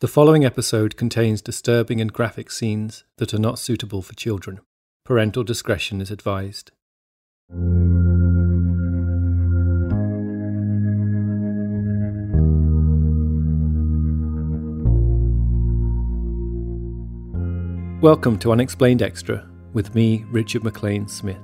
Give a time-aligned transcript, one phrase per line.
[0.00, 4.60] The following episode contains disturbing and graphic scenes that are not suitable for children.
[5.04, 6.70] Parental discretion is advised.
[18.00, 21.42] Welcome to Unexplained Extra with me, Richard MacLean Smith,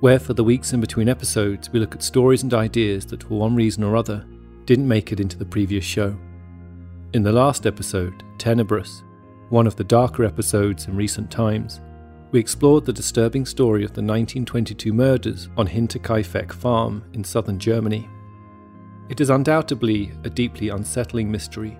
[0.00, 3.38] where for the weeks in between episodes we look at stories and ideas that, for
[3.38, 4.26] one reason or other,
[4.66, 6.14] didn't make it into the previous show.
[7.12, 9.02] In the last episode, Tenebrous,
[9.48, 11.80] one of the darker episodes in recent times,
[12.30, 18.08] we explored the disturbing story of the 1922 murders on Hinterkaifeck farm in southern Germany.
[19.08, 21.76] It is undoubtedly a deeply unsettling mystery,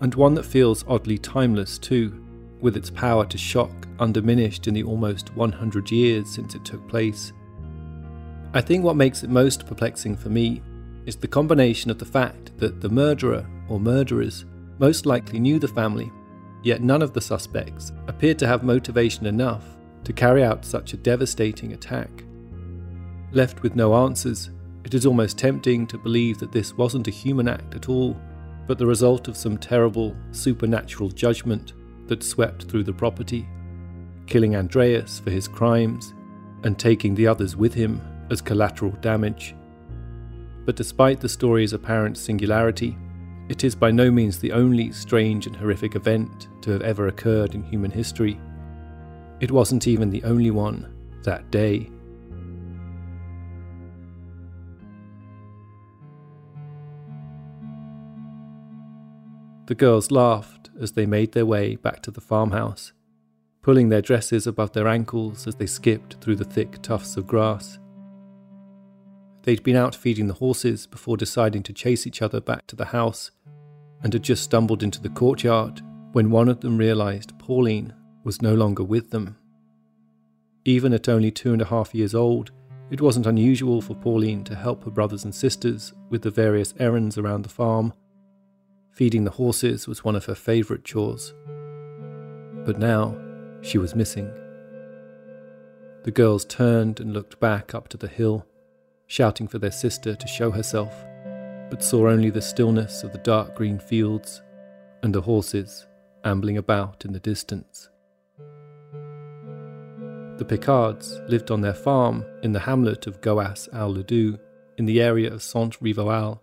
[0.00, 2.24] and one that feels oddly timeless too,
[2.62, 7.34] with its power to shock undiminished in the almost 100 years since it took place.
[8.54, 10.62] I think what makes it most perplexing for me
[11.04, 14.46] is the combination of the fact that the murderer or murderers
[14.80, 16.10] most likely knew the family,
[16.62, 19.64] yet none of the suspects appeared to have motivation enough
[20.04, 22.10] to carry out such a devastating attack.
[23.32, 24.50] Left with no answers,
[24.84, 28.18] it is almost tempting to believe that this wasn't a human act at all,
[28.66, 31.74] but the result of some terrible supernatural judgment
[32.06, 33.46] that swept through the property,
[34.26, 36.14] killing Andreas for his crimes
[36.64, 39.54] and taking the others with him as collateral damage.
[40.64, 42.96] But despite the story's apparent singularity,
[43.50, 47.52] it is by no means the only strange and horrific event to have ever occurred
[47.52, 48.40] in human history.
[49.40, 50.94] It wasn't even the only one
[51.24, 51.90] that day.
[59.66, 62.92] The girls laughed as they made their way back to the farmhouse,
[63.62, 67.80] pulling their dresses above their ankles as they skipped through the thick tufts of grass.
[69.42, 72.86] They'd been out feeding the horses before deciding to chase each other back to the
[72.86, 73.30] house,
[74.02, 78.54] and had just stumbled into the courtyard when one of them realized Pauline was no
[78.54, 79.36] longer with them.
[80.64, 82.52] Even at only two and a half years old,
[82.90, 87.16] it wasn't unusual for Pauline to help her brothers and sisters with the various errands
[87.16, 87.92] around the farm
[88.92, 91.32] Feeding the horses was one of her favourite chores.
[92.66, 93.16] But now
[93.62, 94.30] she was missing.
[96.04, 98.46] The girls turned and looked back up to the hill,
[99.10, 100.94] shouting for their sister to show herself,
[101.68, 104.40] but saw only the stillness of the dark green fields
[105.02, 105.88] and the horses
[106.22, 107.88] ambling about in the distance.
[110.38, 114.38] The Picards lived on their farm in the hamlet of Goas al Ladou
[114.78, 116.38] in the area of Saint Rivoal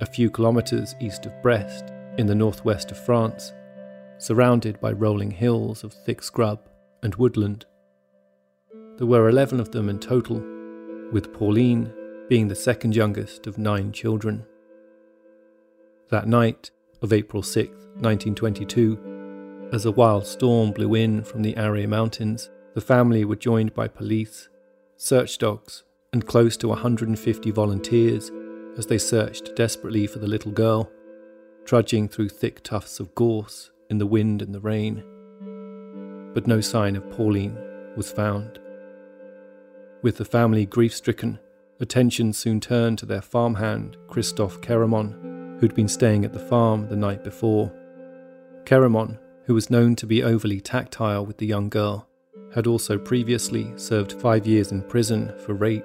[0.00, 3.52] a few kilometres east of Brest, in the northwest of France,
[4.18, 6.60] surrounded by rolling hills of thick scrub
[7.02, 7.66] and woodland.
[8.98, 10.40] There were 11 of them in total,
[11.12, 11.92] with Pauline
[12.28, 14.44] being the second youngest of nine children.
[16.10, 16.70] That night
[17.02, 22.80] of April 6, 1922, as a wild storm blew in from the Arrée Mountains, the
[22.80, 24.48] family were joined by police,
[24.96, 28.30] search dogs, and close to 150 volunteers
[28.76, 30.90] as they searched desperately for the little girl,
[31.64, 35.02] trudging through thick tufts of gorse in the wind and the rain.
[36.34, 37.58] But no sign of Pauline
[37.96, 38.60] was found.
[40.00, 41.40] With the family grief stricken,
[41.80, 46.96] attention soon turned to their farmhand, Christophe Keramon, who'd been staying at the farm the
[46.96, 47.72] night before.
[48.64, 52.08] Kerimon, who was known to be overly tactile with the young girl,
[52.54, 55.84] had also previously served five years in prison for rape.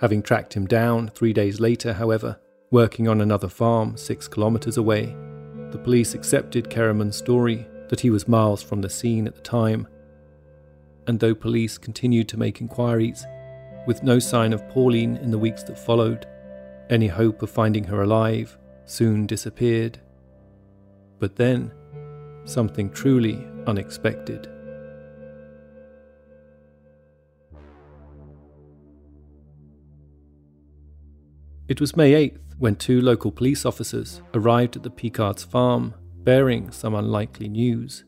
[0.00, 2.38] Having tracked him down three days later, however,
[2.70, 5.16] working on another farm six kilometres away,
[5.70, 9.88] the police accepted Kerimon's story that he was miles from the scene at the time.
[11.06, 13.26] And though police continued to make inquiries,
[13.86, 16.26] with no sign of Pauline in the weeks that followed,
[16.90, 18.56] any hope of finding her alive
[18.86, 20.00] soon disappeared.
[21.18, 21.72] But then,
[22.44, 24.48] something truly unexpected.
[31.66, 36.70] It was May 8th when two local police officers arrived at the Picards farm bearing
[36.70, 38.04] some unlikely news.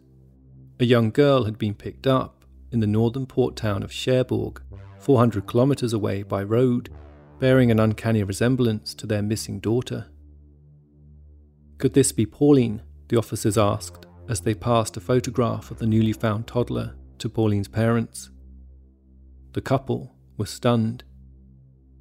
[0.78, 2.35] A young girl had been picked up
[2.72, 4.62] in the northern port town of Cherbourg,
[4.98, 6.90] 400 kilometres away by road,
[7.38, 10.06] bearing an uncanny resemblance to their missing daughter.
[11.78, 12.82] Could this be Pauline?
[13.08, 17.68] the officers asked as they passed a photograph of the newly found toddler to Pauline's
[17.68, 18.30] parents.
[19.52, 21.04] The couple were stunned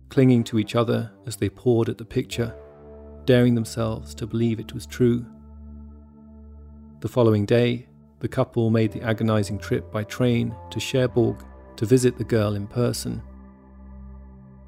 [0.09, 2.55] clinging to each other as they pored at the picture,
[3.25, 5.25] daring themselves to believe it was true.
[7.01, 7.87] The following day,
[8.25, 11.37] the couple made the agonizing trip by train to Cherbourg
[11.75, 13.21] to visit the girl in person.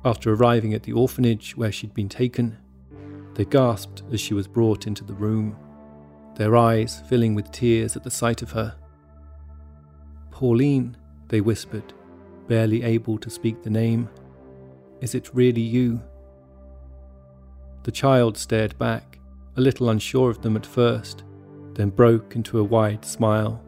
[0.05, 2.55] After arriving at the orphanage where she'd been taken,
[3.33, 5.57] they gasped as she was brought into the room,
[6.35, 8.75] their eyes filling with tears at the sight of her.
[10.29, 10.95] Pauline,
[11.29, 11.93] they whispered,
[12.47, 14.07] barely able to speak the name.
[15.01, 15.99] Is it really you?
[17.85, 19.17] The child stared back,
[19.55, 21.23] a little unsure of them at first,
[21.77, 23.63] then broke into a wide smile.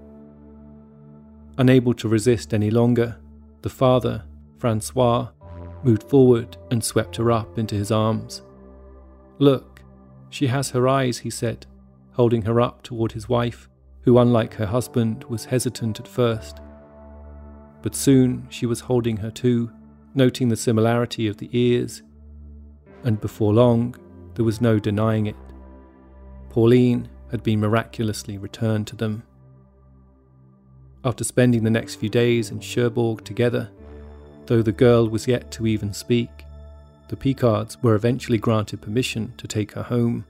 [1.60, 3.18] Unable to resist any longer,
[3.62, 4.24] the father,
[4.58, 5.30] Francois,
[5.84, 8.42] moved forward and swept her up into his arms.
[9.38, 9.84] Look,
[10.32, 11.68] she has her eyes, he said,
[12.14, 13.70] holding her up toward his wife,
[14.02, 16.60] who, unlike her husband, was hesitant at first.
[17.84, 19.72] But soon she was holding her too,
[20.16, 22.02] noting the similarity of the ears,
[23.04, 23.96] and before long,
[24.34, 25.36] there was no denying it.
[26.50, 29.24] Pauline had been miraculously returned to them.
[31.04, 33.70] After spending the next few days in Cherbourg together,
[34.48, 36.30] though the girl was yet to even speak,
[37.08, 40.26] the Picards were eventually granted permission to take her home.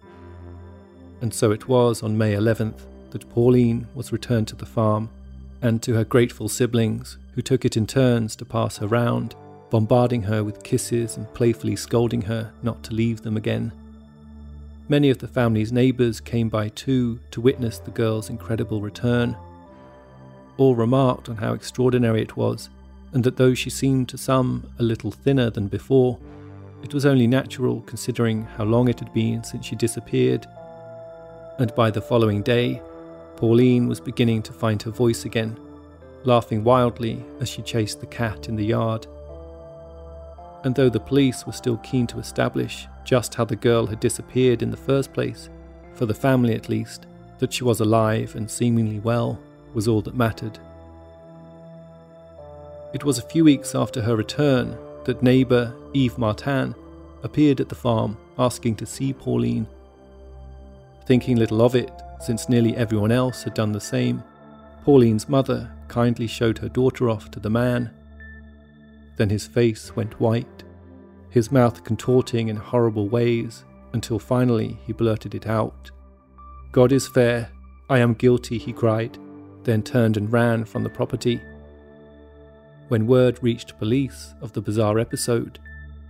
[1.22, 2.82] And so it was on May 11th
[3.12, 5.10] that Pauline was returned to the farm
[5.62, 9.36] and to her grateful siblings, who took it in turns to pass her round
[9.70, 13.72] bombarding her with kisses and playfully scolding her not to leave them again.
[14.92, 19.38] Many of the family's neighbours came by too to witness the girl's incredible return.
[20.58, 22.72] All remarked on how extraordinary it was,
[23.14, 26.18] and that though she seemed to some a little thinner than before,
[26.82, 30.48] it was only natural considering how long it had been since she disappeared.
[31.60, 32.82] And by the following day,
[33.36, 35.56] Pauline was beginning to find her voice again,
[36.24, 39.06] laughing wildly as she chased the cat in the yard
[40.64, 44.62] and though the police were still keen to establish just how the girl had disappeared
[44.62, 45.50] in the first place,
[45.94, 47.06] for the family at least,
[47.40, 49.40] that she was alive and seemingly well
[49.74, 50.60] was all that mattered.
[52.94, 56.76] It was a few weeks after her return that neighbour Yves Martin
[57.24, 59.68] appeared at the farm asking to see Pauline.
[61.06, 64.24] Thinking little of it, since nearly everyone else had done the same,
[64.84, 67.92] Pauline's mother kindly showed her daughter off to the man
[69.20, 70.64] then his face went white,
[71.30, 75.92] his mouth contorting in horrible ways, until finally he blurted it out.
[76.72, 77.52] God is fair,
[77.90, 79.18] I am guilty, he cried,
[79.64, 81.42] then turned and ran from the property.
[82.88, 85.60] When word reached police of the bizarre episode,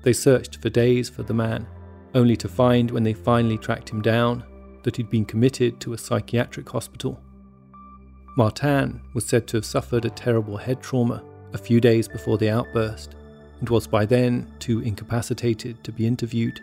[0.04, 1.68] they searched for days for the man,
[2.14, 4.44] only to find when they finally tracked him down
[4.84, 7.20] that he'd been committed to a psychiatric hospital.
[8.38, 11.24] Martin was said to have suffered a terrible head trauma
[11.54, 13.16] a few days before the outburst
[13.60, 16.62] and was by then too incapacitated to be interviewed.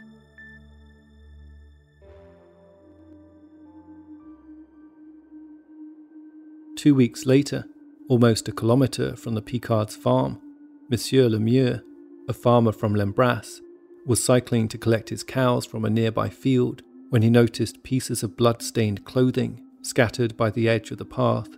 [6.77, 7.65] Two weeks later,
[8.09, 10.41] almost a kilometre from the Picards farm,
[10.89, 11.83] Monsieur Lemieux,
[12.29, 13.61] a farmer from Lembras,
[14.07, 18.37] was cycling to collect his cows from a nearby field when he noticed pieces of
[18.37, 21.49] blood stained clothing scattered by the edge of the path.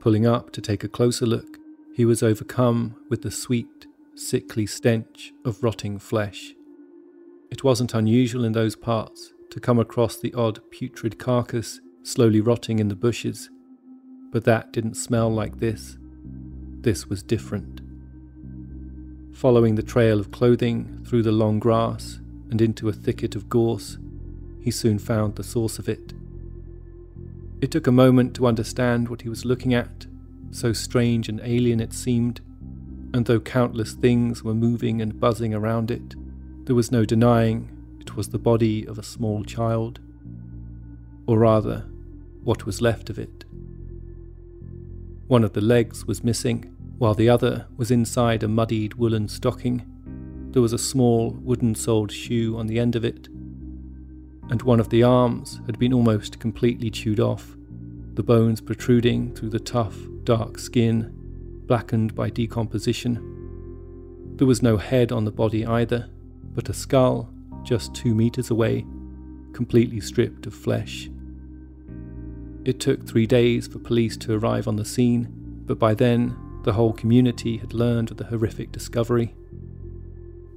[0.00, 1.58] Pulling up to take a closer look,
[1.94, 3.86] he was overcome with the sweet,
[4.16, 6.52] sickly stench of rotting flesh.
[7.50, 12.80] It wasn't unusual in those parts to come across the odd putrid carcass slowly rotting
[12.80, 13.48] in the bushes,
[14.32, 15.96] but that didn't smell like this.
[16.80, 17.80] This was different.
[19.32, 22.20] Following the trail of clothing through the long grass
[22.50, 23.98] and into a thicket of gorse,
[24.60, 26.12] he soon found the source of it.
[27.60, 30.06] It took a moment to understand what he was looking at,
[30.50, 32.40] so strange and alien it seemed,
[33.12, 36.14] and though countless things were moving and buzzing around it,
[36.66, 37.70] there was no denying
[38.00, 39.98] it was the body of a small child.
[41.26, 41.86] Or rather,
[42.42, 43.44] what was left of it.
[45.26, 49.86] One of the legs was missing, while the other was inside a muddied woolen stocking.
[50.50, 53.28] There was a small wooden soled shoe on the end of it,
[54.50, 57.56] and one of the arms had been almost completely chewed off,
[58.14, 61.10] the bones protruding through the tough, dark skin,
[61.66, 63.16] blackened by decomposition.
[64.36, 66.08] There was no head on the body either,
[66.54, 67.28] but a skull
[67.64, 68.86] just two meters away,
[69.52, 71.10] completely stripped of flesh.
[72.64, 75.28] It took three days for police to arrive on the scene,
[75.66, 79.34] but by then the whole community had learned of the horrific discovery.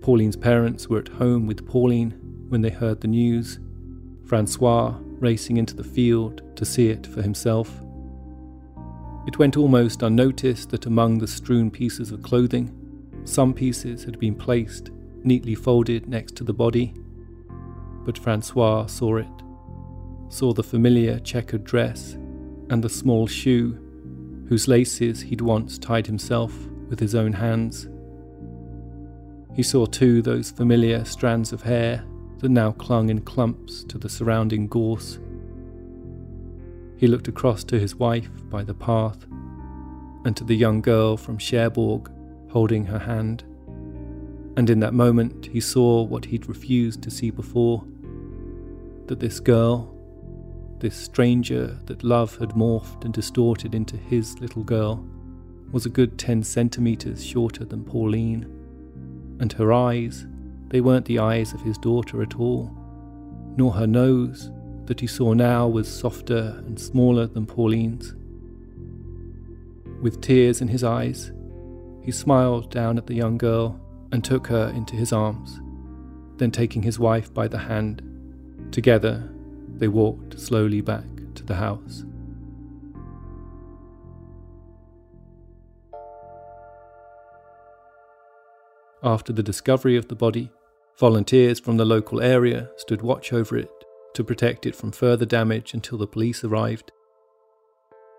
[0.02, 2.12] Pauline's parents were at home with Pauline
[2.50, 3.60] when they heard the news,
[4.26, 7.82] Francois racing into the field to see it for himself.
[9.28, 12.74] It went almost unnoticed that among the strewn pieces of clothing,
[13.24, 14.92] some pieces had been placed,
[15.24, 16.94] neatly folded next to the body.
[18.06, 19.28] But Francois saw it,
[20.30, 22.14] saw the familiar checkered dress
[22.70, 23.78] and the small shoe,
[24.48, 26.54] whose laces he'd once tied himself
[26.90, 27.90] with his own hands.
[29.54, 32.06] He saw too those familiar strands of hair
[32.40, 35.20] that now clung in clumps to the surrounding gorse.
[36.98, 39.26] He looked across to his wife by the path
[40.26, 42.12] and to the young girl from Cherbourg
[42.50, 43.44] holding her hand.
[44.58, 47.84] And in that moment, he saw what he'd refused to see before
[49.06, 49.94] that this girl,
[50.80, 55.08] this stranger that love had morphed and distorted into his little girl,
[55.72, 58.58] was a good 10 centimetres shorter than Pauline
[59.40, 60.26] and her eyes,
[60.70, 62.76] they weren't the eyes of his daughter at all,
[63.56, 64.52] nor her nose,
[64.88, 68.16] that he saw now was softer and smaller than Pauline's.
[70.02, 71.32] With tears in his eyes,
[72.02, 73.80] he smiled down at the young girl
[74.12, 75.60] and took her into his arms.
[76.38, 78.02] Then, taking his wife by the hand,
[78.72, 79.30] together
[79.76, 82.06] they walked slowly back to the house.
[89.04, 90.50] After the discovery of the body,
[90.98, 93.70] volunteers from the local area stood watch over it
[94.18, 96.92] to protect it from further damage until the police arrived.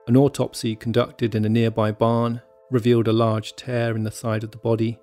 [0.06, 2.40] An autopsy conducted in a nearby barn
[2.70, 4.98] revealed a large tear in the side of the body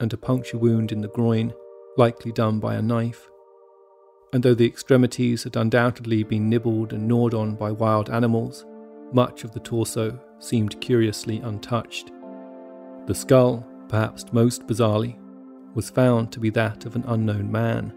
[0.00, 1.52] and a puncture wound in the groin,
[1.96, 3.28] likely done by a knife.
[4.32, 8.66] And though the extremities had undoubtedly been nibbled and gnawed on by wild animals,
[9.12, 12.10] much of the torso seemed curiously untouched.
[13.06, 15.18] The skull perhaps most bizarrely,
[15.74, 17.92] was found to be that of an unknown man.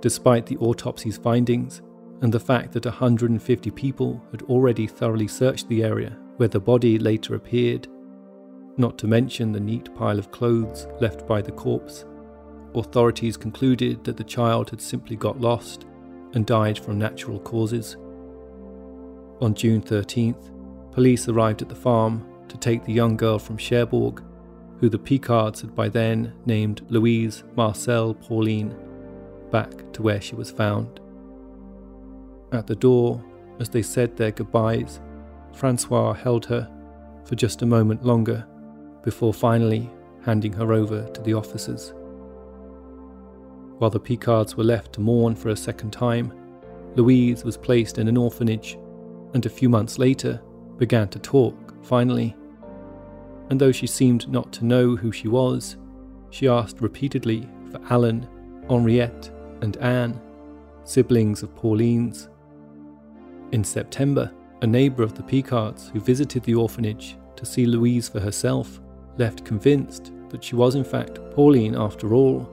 [0.00, 1.82] Despite the autopsy's findings
[2.22, 6.98] and the fact that 150 people had already thoroughly searched the area where the body
[6.98, 7.88] later appeared,
[8.76, 12.04] not to mention the neat pile of clothes left by the corpse,
[12.74, 15.86] authorities concluded that the child had simply got lost
[16.34, 17.96] and died from natural causes.
[19.40, 20.52] On June 13th,
[20.92, 24.22] police arrived at the farm to take the young girl from Cherbourg,
[24.78, 28.76] who the Picards had by then named Louise Marcelle Pauline,
[29.50, 31.00] back to where she was found.
[32.52, 33.24] At the door,
[33.60, 35.00] as they said their goodbyes,
[35.54, 36.70] Francois held her
[37.24, 38.46] for just a moment longer
[39.02, 39.90] before finally
[40.24, 41.92] handing her over to the officers.
[43.78, 46.32] While the Picards were left to mourn for a second time,
[46.96, 48.78] Louise was placed in an orphanage
[49.34, 50.40] and a few months later
[50.78, 52.34] began to talk, finally
[53.50, 55.76] and though she seemed not to know who she was,
[56.30, 58.28] she asked repeatedly for Alan,
[58.68, 59.30] Henriette,
[59.62, 60.20] and Anne,
[60.84, 62.28] siblings of Pauline's.
[63.52, 68.20] In September, a neighbour of the Picards who visited the orphanage to see Louise for
[68.20, 68.80] herself
[69.16, 72.48] left convinced that she was in fact Pauline after all.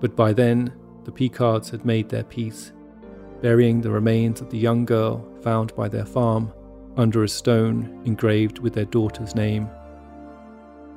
[0.00, 0.72] But by then,
[1.04, 2.72] the Picards had made their peace,
[3.40, 6.52] burying the remains of the young girl found by their farm
[6.96, 9.68] under a stone engraved with their daughter's name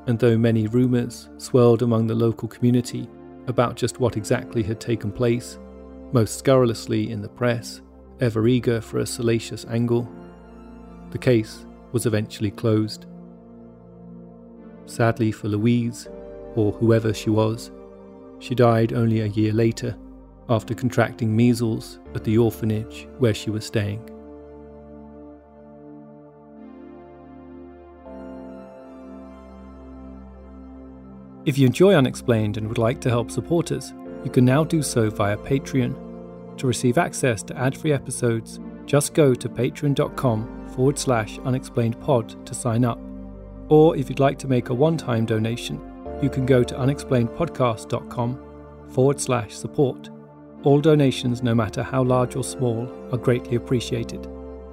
[0.08, 3.08] and though many rumours swirled among the local community
[3.48, 5.58] about just what exactly had taken place,
[6.12, 7.82] most scurrilously in the press,
[8.20, 10.08] ever eager for a salacious angle,
[11.12, 13.06] the case was eventually closed.
[14.86, 16.08] Sadly for Louise,
[16.56, 17.72] or whoever she was,
[18.40, 19.96] she died only a year later
[20.50, 24.08] after contracting measles at the orphanage where she was staying.
[31.46, 33.94] If you enjoy Unexplained and would like to help support us,
[34.24, 35.96] you can now do so via Patreon.
[36.58, 38.60] To receive access to ad free episodes,
[38.92, 43.00] Just go to patreon.com forward slash unexplained pod to sign up.
[43.70, 45.80] Or if you'd like to make a one time donation,
[46.22, 50.10] you can go to unexplainedpodcast.com forward slash support.
[50.64, 54.28] All donations, no matter how large or small, are greatly appreciated.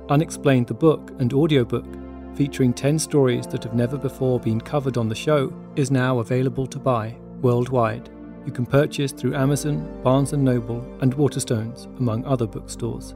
[0.09, 1.87] Unexplained the book and audiobook,
[2.35, 6.67] featuring 10 stories that have never before been covered on the show, is now available
[6.67, 8.11] to buy worldwide.
[8.45, 13.15] You can purchase through Amazon, Barnes & Noble, and Waterstones, among other bookstores.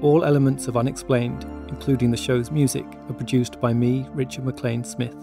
[0.00, 5.16] All elements of Unexplained, including the show's music, are produced by me, Richard MacLean Smith.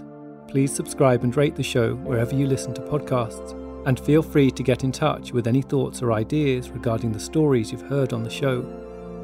[0.50, 3.53] Please subscribe and rate the show wherever you listen to podcasts,
[3.88, 7.72] and feel free to get in touch with any thoughts or ideas regarding the stories
[7.72, 8.62] you've heard on the show.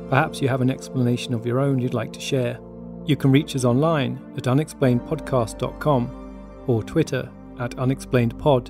[0.10, 2.58] Perhaps you have an explanation of your own you'd like to share.
[3.06, 6.27] You can reach us online at unexplainedpodcast.com
[6.68, 8.70] or Twitter at unexplainedpod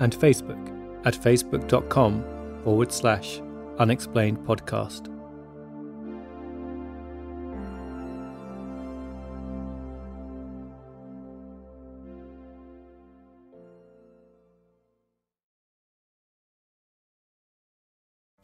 [0.00, 2.24] and Facebook at facebook.com
[2.64, 3.40] forward slash
[3.78, 5.14] unexplained podcast.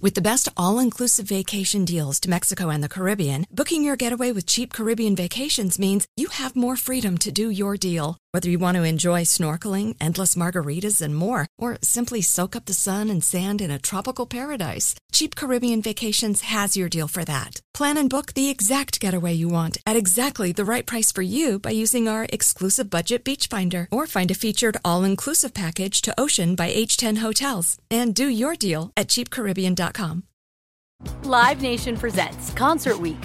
[0.00, 4.32] With the best all inclusive vacation deals to Mexico and the Caribbean, booking your getaway
[4.32, 8.18] with cheap Caribbean vacations means you have more freedom to do your deal.
[8.30, 12.74] Whether you want to enjoy snorkeling, endless margaritas, and more, or simply soak up the
[12.74, 17.60] sun and sand in a tropical paradise, Cheap Caribbean Vacations has your deal for that.
[17.72, 21.58] Plan and book the exact getaway you want at exactly the right price for you
[21.58, 26.54] by using our exclusive budget beach finder or find a featured all-inclusive package to Ocean
[26.54, 30.24] by H10 Hotels and do your deal at cheapcaribbean.com.
[31.22, 33.24] Live Nation presents Concert Week.